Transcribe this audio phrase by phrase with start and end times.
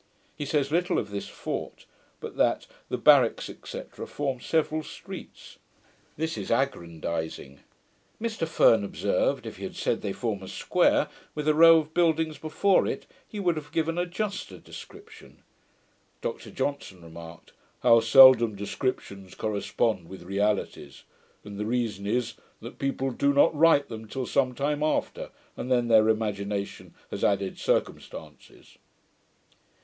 [0.35, 1.85] He says little of this fort;
[2.19, 3.81] but that 'the barracks, &c.
[4.07, 5.59] form several streets'.
[6.17, 7.59] This is aggrandizing.
[8.19, 11.93] Mr Ferne observed, if he had said they form a square, with a row of
[11.93, 15.43] buildings before it, he would have given a juster description.
[16.21, 21.03] Dr Johnson remarked, 'how seldom descriptions correspond with realities;
[21.43, 25.71] and the reason is, that people do not write them till some time after, and
[25.71, 28.79] then their imagination has added circumstances'.